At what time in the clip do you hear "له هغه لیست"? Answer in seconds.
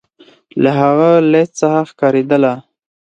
0.63-1.53